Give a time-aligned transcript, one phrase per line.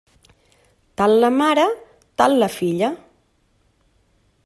[1.01, 1.67] Tal la mare,
[2.23, 2.93] tal la filla.